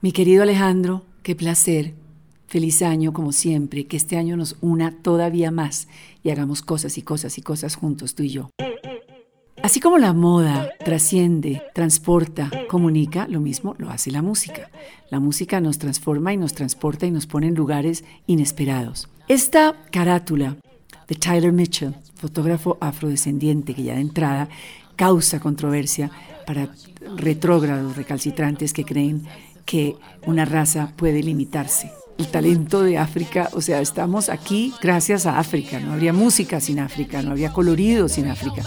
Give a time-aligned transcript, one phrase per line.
[0.00, 1.92] Mi querido Alejandro, qué placer.
[2.46, 5.88] Feliz año como siempre, que este año nos una todavía más
[6.22, 8.50] y hagamos cosas y cosas y cosas juntos, tú y yo.
[9.60, 14.70] Así como la moda trasciende, transporta, comunica, lo mismo lo hace la música.
[15.10, 19.08] La música nos transforma y nos transporta y nos pone en lugares inesperados.
[19.26, 20.58] Esta carátula
[21.08, 24.48] de Tyler Mitchell, fotógrafo afrodescendiente que ya de entrada
[24.94, 26.10] causa controversia
[26.46, 26.68] para
[27.16, 29.26] retrógrados recalcitrantes que creen
[29.68, 29.96] que
[30.26, 31.92] una raza puede limitarse.
[32.16, 36.80] El talento de África, o sea, estamos aquí gracias a África, no habría música sin
[36.80, 38.64] África, no habría colorido sin África.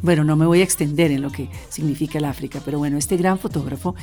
[0.00, 3.18] Bueno, no me voy a extender en lo que significa el África, pero bueno, este
[3.18, 3.94] gran fotógrafo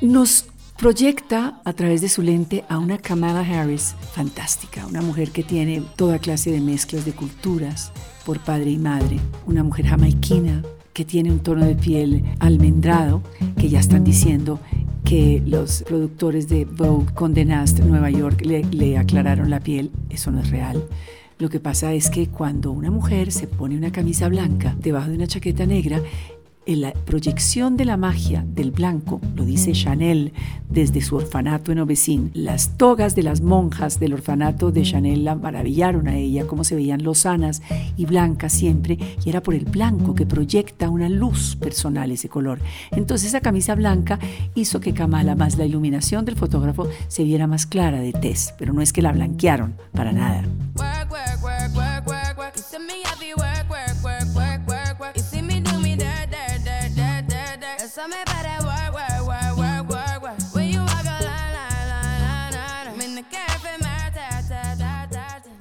[0.00, 0.46] nos
[0.80, 5.82] proyecta a través de su lente a una Kamala Harris fantástica, una mujer que tiene
[5.94, 7.92] toda clase de mezclas de culturas
[8.24, 10.62] por padre y madre, una mujer jamaiquina
[10.94, 13.22] que tiene un tono de piel almendrado,
[13.58, 14.58] que ya están diciendo
[15.04, 20.30] que los productores de Vogue Condé Nast Nueva York le, le aclararon la piel, eso
[20.30, 20.82] no es real.
[21.38, 25.16] Lo que pasa es que cuando una mujer se pone una camisa blanca debajo de
[25.16, 26.00] una chaqueta negra,
[26.76, 30.32] la proyección de la magia del blanco, lo dice Chanel
[30.68, 35.34] desde su orfanato en Obesin, las togas de las monjas del orfanato de Chanel la
[35.34, 37.60] maravillaron a ella, cómo se veían lozanas
[37.96, 42.60] y blancas siempre, y era por el blanco que proyecta una luz personal ese color.
[42.92, 44.18] Entonces esa camisa blanca
[44.54, 48.72] hizo que Kamala, más la iluminación del fotógrafo, se viera más clara de tez, pero
[48.72, 50.44] no es que la blanquearon, para nada.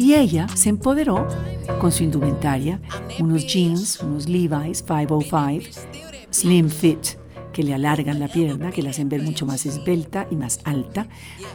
[0.09, 1.27] Y ella se empoderó
[1.79, 2.81] con su indumentaria,
[3.19, 5.69] unos jeans, unos Levi's 505,
[6.31, 7.09] slim fit,
[7.53, 11.07] que le alargan la pierna, que la hacen ver mucho más esbelta y más alta,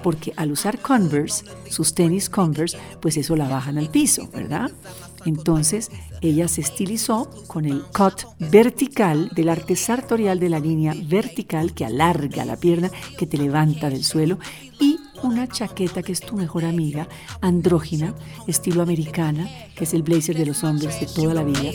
[0.04, 4.70] porque al usar Converse, sus tenis Converse, pues eso la bajan al piso, ¿verdad?
[5.24, 11.74] Entonces ella se estilizó con el cut vertical del arte sartorial de la línea vertical
[11.74, 12.88] que alarga la pierna,
[13.18, 14.38] que te levanta del suelo
[14.78, 14.93] y
[15.24, 17.08] una chaqueta que es tu mejor amiga,
[17.40, 18.14] andrógina,
[18.46, 21.70] estilo americana, que es el blazer de los hombres de toda la vida.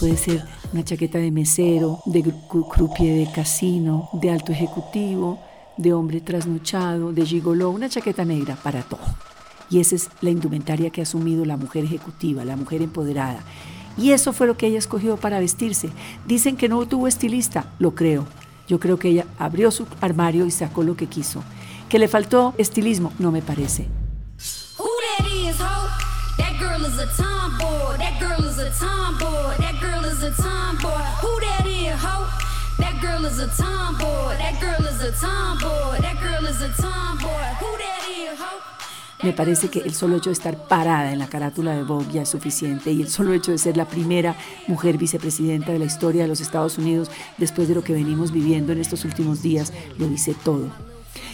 [0.00, 5.40] Puede ser una chaqueta de mesero, de croupier de casino, de alto ejecutivo,
[5.76, 9.27] de hombre trasnochado, de gigoló, una chaqueta negra para todo.
[9.70, 13.40] Y esa es la indumentaria que ha asumido la mujer ejecutiva, la mujer empoderada.
[13.96, 15.90] Y eso fue lo que ella escogió para vestirse.
[16.26, 18.26] Dicen que no tuvo estilista, lo creo.
[18.68, 21.42] Yo creo que ella abrió su armario y sacó lo que quiso.
[21.88, 23.88] Que le faltó estilismo, no me parece.
[39.22, 42.22] Me parece que el solo hecho de estar parada en la carátula de Vogue ya
[42.22, 44.36] es suficiente y el solo hecho de ser la primera
[44.68, 48.72] mujer vicepresidenta de la historia de los Estados Unidos después de lo que venimos viviendo
[48.72, 50.70] en estos últimos días lo dice todo.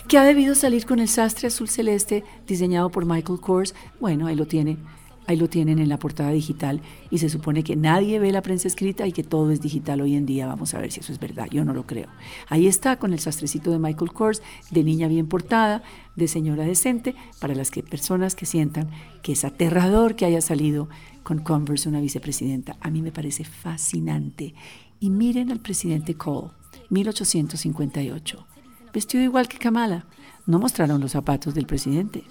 [0.09, 3.75] ¿Qué ha debido salir con el sastre azul celeste diseñado por Michael Kors?
[4.01, 4.79] Bueno, ahí lo tiene
[5.27, 8.69] Ahí lo tienen en la portada digital y se supone que nadie ve la prensa
[8.69, 10.47] escrita y que todo es digital hoy en día.
[10.47, 11.47] Vamos a ver si eso es verdad.
[11.51, 12.09] Yo no lo creo.
[12.49, 15.83] Ahí está con el sastrecito de Michael Kors, de niña bien portada,
[16.15, 18.91] de señora decente, para las que, personas que sientan
[19.23, 20.89] que es aterrador que haya salido
[21.23, 22.77] con Converse una vicepresidenta.
[22.81, 24.55] A mí me parece fascinante.
[25.01, 26.51] Y miren al presidente Cole,
[26.91, 28.47] 1858.
[28.93, 30.07] Vestido igual que Kamala.
[30.47, 32.25] No mostraron los zapatos del presidente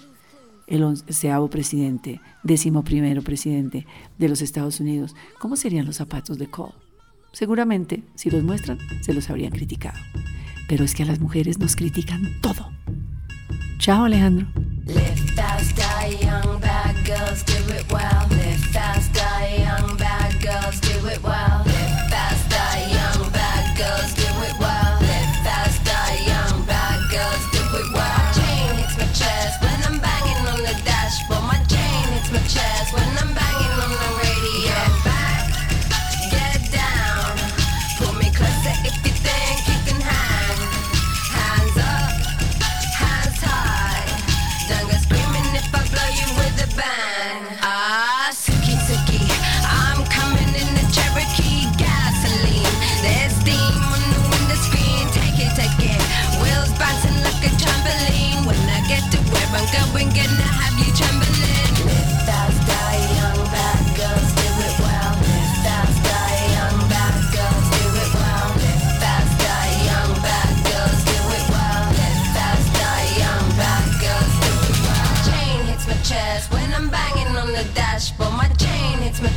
[0.66, 3.86] el onceavo presidente, décimo primero presidente
[4.18, 6.74] de los Estados Unidos, ¿cómo serían los zapatos de Cole?
[7.32, 9.98] Seguramente, si los muestran, se los habrían criticado.
[10.68, 12.70] Pero es que a las mujeres nos critican todo.
[13.78, 14.46] Chao, Alejandro.
[14.86, 17.44] Live fast, die young, bad girls,
[20.80, 21.73] do it well.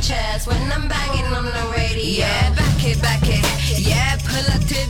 [0.08, 2.24] chairs when I'm banging on the radio.
[2.24, 3.78] Yeah, back it, back it.
[3.78, 4.87] Yeah, pull up to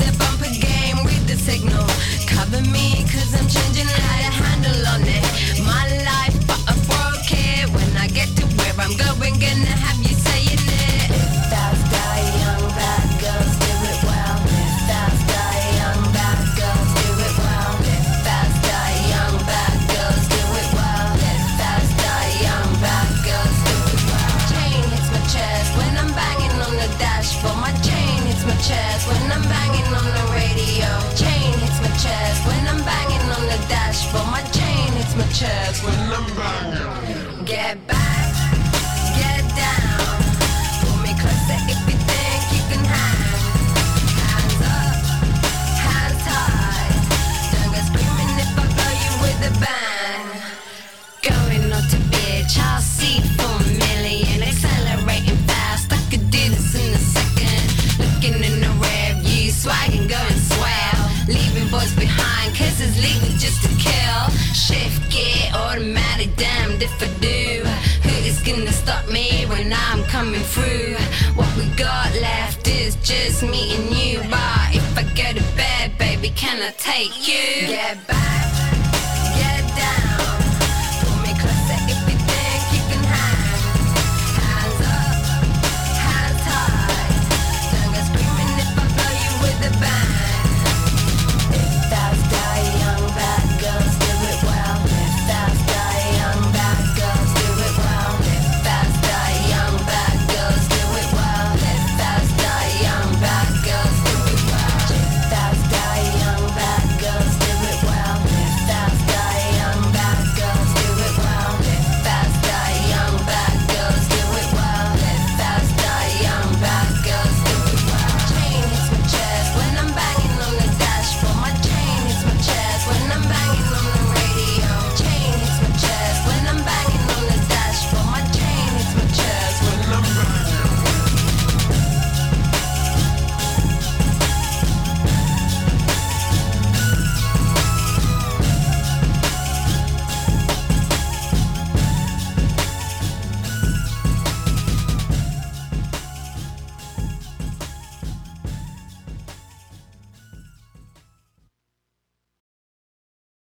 [70.54, 70.96] through.
[71.34, 74.18] What we got left is just me and you.
[74.30, 77.66] But if I go to bed, baby, can I take you?
[77.68, 78.27] Get back.